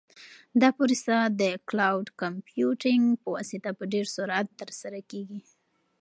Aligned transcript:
دا 0.61 0.69
پروسه 0.77 1.15
د 1.41 1.43
کلاوډ 1.67 2.07
کمپیوټینګ 2.21 3.05
په 3.21 3.27
واسطه 3.35 3.69
په 3.79 3.83
ډېر 3.93 4.05
سرعت 4.15 4.47
ترسره 4.61 4.99
کیږي. 5.11 5.39